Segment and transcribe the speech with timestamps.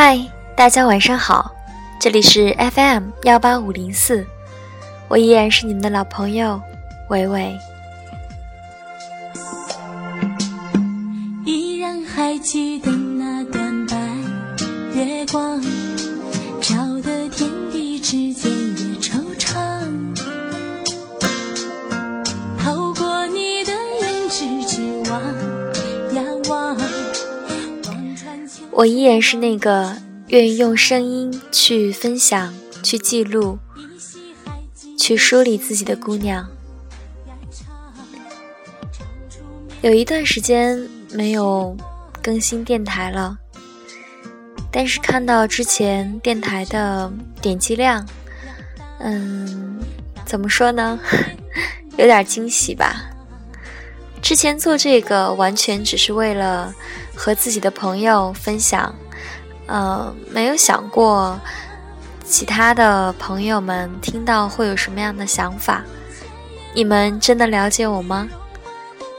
[0.00, 0.16] 嗨，
[0.54, 1.50] 大家晚上好，
[1.98, 4.24] 这里是 FM 幺八五零四，
[5.08, 6.62] 我依然是你们的老朋友
[7.08, 7.58] 伟伟。
[11.44, 13.96] 依然还记得那段白
[14.94, 15.60] 月光，
[28.78, 29.96] 我依然是那个
[30.28, 33.58] 愿意用声音去分享、去记录、
[34.96, 36.48] 去梳理自己的姑娘。
[39.82, 41.76] 有一段时间没有
[42.22, 43.36] 更新电台了，
[44.70, 48.06] 但是看到之前电台的点击量，
[49.00, 49.80] 嗯，
[50.24, 51.00] 怎么说呢，
[51.98, 53.07] 有点惊喜吧。
[54.28, 56.74] 之前做这个完全只是为了
[57.14, 58.94] 和自己的朋友分享，
[59.64, 61.40] 呃，没有想过
[62.26, 65.82] 其他的朋友们听到会有什么样的想法。
[66.74, 68.28] 你们真的了解我吗？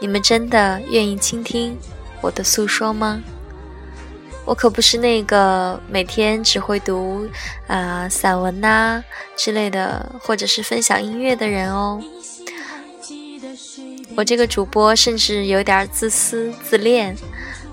[0.00, 1.78] 你们真的愿意倾听
[2.20, 3.22] 我的诉说吗？
[4.44, 7.28] 我可不是那个每天只会读
[7.68, 9.04] 啊散文呐
[9.36, 12.02] 之类的，或者是分享音乐的人哦。
[14.16, 17.14] 我这个主播甚至有点自私自恋，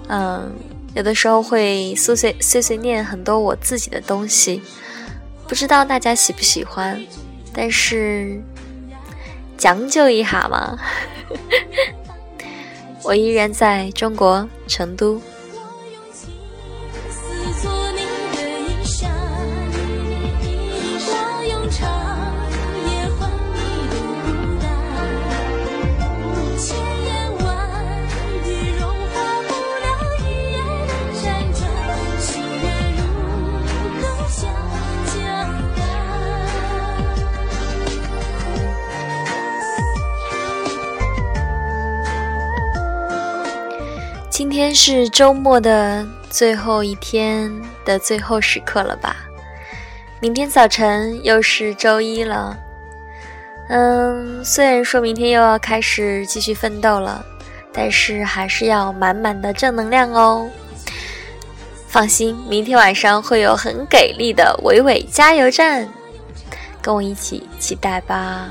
[0.10, 0.52] 嗯，
[0.94, 4.62] 有的时候会碎碎碎碎念很多我自己的东西，
[5.48, 7.02] 不知道大家喜不喜欢，
[7.54, 8.42] 但是
[9.58, 10.78] 将就一下嘛。
[13.04, 15.22] 我依然在中国成都。
[44.64, 47.52] 今天是周末的最后一天
[47.84, 49.18] 的最后时刻了吧？
[50.22, 52.58] 明天早晨又是周一了。
[53.68, 57.26] 嗯，虽然说明天又要开始继续奋斗了，
[57.74, 60.50] 但是还是要满满的正能量哦。
[61.90, 65.86] 放心，明天晚上会有很给力的伟伟加油站，
[66.82, 68.50] 跟我一起期待吧。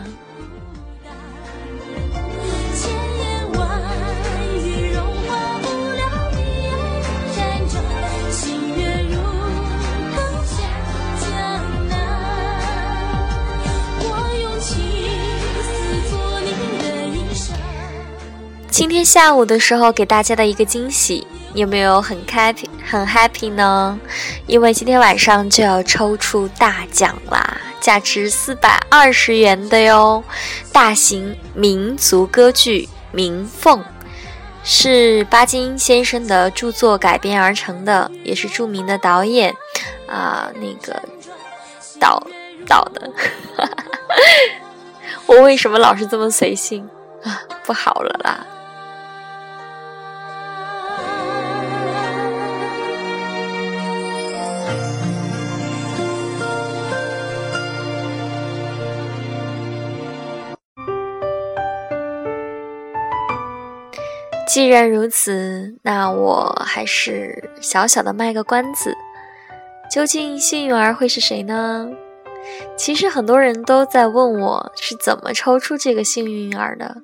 [18.73, 24.01] 今天下午的时候给大家的一个惊喜，有没有很 happy 很 happy 呢？
[24.47, 30.25] 因为今天晚上就要抽出大奖啦，价值四百二十元的哟，
[30.73, 33.79] 大型民族歌剧《鸣凤》，
[34.65, 39.55] 是巴金先生的著作改编而成的，也是著名的导演
[40.07, 40.99] 啊那个
[42.01, 42.27] 导
[42.67, 43.13] 导的。
[45.27, 46.89] 我为什么老是这么随性
[47.23, 47.43] 啊？
[47.67, 48.47] 不好了啦！
[64.53, 68.95] 既然如此，那我还是小小的卖个关子。
[69.91, 71.89] 究竟幸运儿会是谁呢？
[72.77, 76.99] 其实很多人都在问我是怎么抽出这个幸运儿的。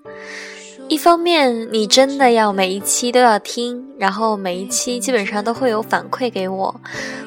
[0.89, 6.79] 一方面，你真的要每一期都要听，然后每一期基本上都会有反馈给我，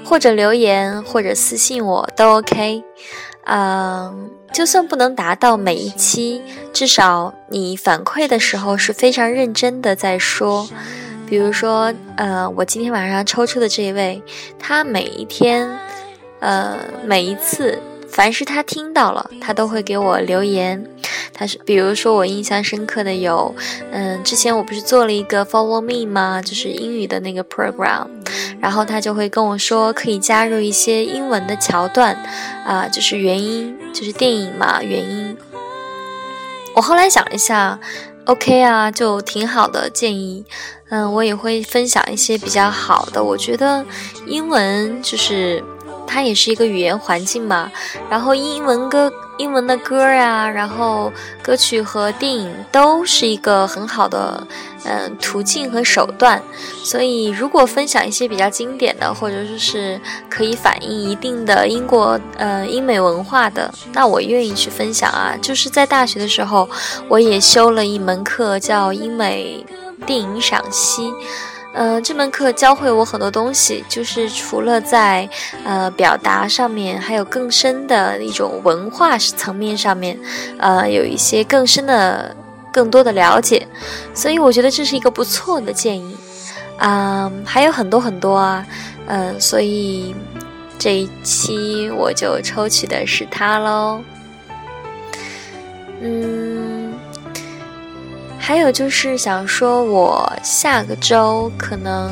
[0.05, 2.83] 或者留言，或者私信我都 OK。
[3.45, 10.68] 嗯，就算不能达到每一期，至少你反馈的时候是非常认真的在说。
[11.27, 14.21] 比如说，呃，我今天晚上抽出的这一位，
[14.59, 15.69] 他每一天，
[16.39, 17.79] 呃，每一次。
[18.09, 20.85] 凡是他听到了，他都会给我留言。
[21.33, 23.56] 他是，比如说我印象深刻的有，
[23.89, 26.41] 嗯，之前我不是做了一个 Follow Me 吗？
[26.41, 28.07] 就是英语的那个 program，
[28.59, 32.13] 然后他就会跟我说可以加入一些英文的桥段，
[32.65, 35.38] 啊，就是原因，就是电影嘛，原因。
[36.75, 37.79] 我后来想一下
[38.25, 40.45] ，OK 啊，就挺好的建议。
[40.89, 43.85] 嗯，我也会分享一些比较好的，我觉得
[44.25, 45.63] 英文就是。
[46.12, 47.72] 它也是一个语言环境嘛。
[48.10, 51.12] 然后英文歌、英文的歌啊，然后
[51.42, 54.46] 歌曲和电影都是一个很好的
[54.84, 56.42] 嗯途径和手段。
[56.84, 60.00] 所以，如果分享一些比较经典的，或者说是
[60.30, 65.38] 可以反映一定的英国呃英美文化的，那我愿意去分享啊。
[65.42, 66.69] 就是在大学的时候，
[67.08, 69.66] 我也修了一门课，叫英美
[70.06, 71.13] 电影赏析。
[71.73, 75.27] 呃，这门课教会我很多东西，就是除了在
[75.63, 80.19] 呃表达上面，还有更深的一种文化层面上面，
[80.57, 82.35] 呃，有一些更深的、
[82.73, 83.65] 更多的了解，
[84.13, 86.18] 所以我觉得这是一个不错的建议。
[86.77, 88.65] 啊，还有很多很多啊，
[89.06, 90.15] 嗯，所以
[90.77, 94.01] 这一期我就抽取的是它喽，
[96.01, 96.50] 嗯。
[98.43, 102.11] 还有就是想说，我下个周可能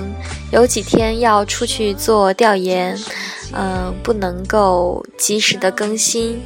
[0.52, 2.98] 有几天要出去做调研，
[3.52, 6.40] 嗯，不能够及时的更新，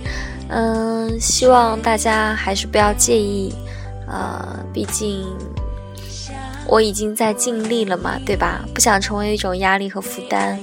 [0.48, 3.54] 嗯，希望大家还是不要介意，
[4.08, 5.28] 呃，毕竟
[6.66, 8.66] 我已经在尽力了嘛，对吧？
[8.74, 10.58] 不想成为一种压力和负担。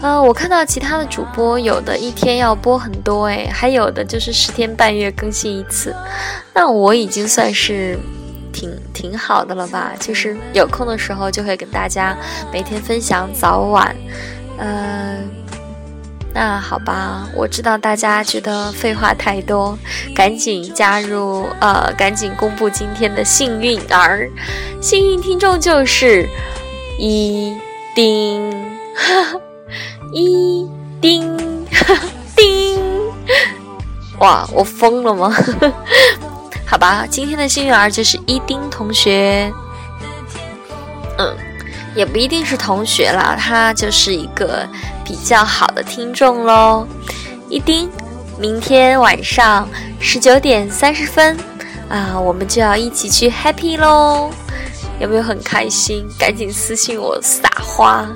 [0.00, 5.94] 嗯，我看到其他的主播有的一天要播很多，诶，还有的就是十天半月更新一次，
[6.54, 7.96] 那我已经算是。
[8.52, 9.92] 挺挺好的了吧？
[9.98, 12.16] 就是有空的时候就会跟大家
[12.52, 13.94] 每天分享早晚，
[14.58, 15.28] 嗯，
[16.32, 19.76] 那好吧，我知道大家觉得废话太多，
[20.14, 24.30] 赶紧加入，呃，赶紧公布今天的幸运儿，
[24.80, 26.28] 幸运听众就是
[26.98, 27.56] 一
[27.94, 28.50] 丁，
[30.12, 30.68] 一
[31.00, 31.66] 丁，
[32.36, 32.80] 丁，
[34.20, 35.34] 哇，我疯了吗？
[36.70, 39.52] 好吧，今天的幸运儿就是一丁同学。
[41.18, 41.36] 嗯，
[41.96, 44.64] 也不一定是同学啦，他就是一个
[45.04, 46.86] 比较好的听众喽。
[47.48, 47.90] 一丁，
[48.38, 49.68] 明天晚上
[49.98, 51.36] 十九点三十分
[51.88, 54.30] 啊，我们就要一起去 happy 喽，
[55.00, 56.08] 有没有很开心？
[56.16, 58.08] 赶紧私信我撒花。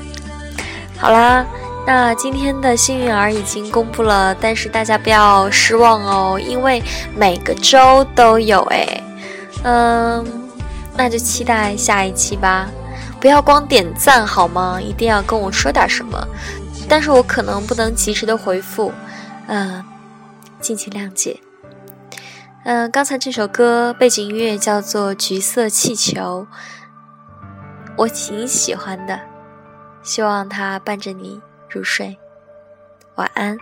[1.00, 1.46] 好啦。
[1.86, 6.82] 那今天的幸运儿已经公布了，但是大家不要失望哦，因为
[7.14, 9.02] 每个周都有哎，
[9.64, 10.24] 嗯，
[10.96, 12.68] 那就期待下一期吧。
[13.20, 14.80] 不要光点赞好吗？
[14.80, 16.26] 一定要跟我说点什么，
[16.88, 18.90] 但是我可能不能及时的回复，
[19.46, 19.84] 嗯，
[20.60, 21.38] 敬请谅解。
[22.64, 26.46] 嗯，刚才这首歌背景音乐叫做《橘色气球》，
[27.96, 29.20] 我挺喜欢的，
[30.02, 31.40] 希望它伴着你。
[31.74, 32.16] 入睡，
[33.16, 33.58] 晚安。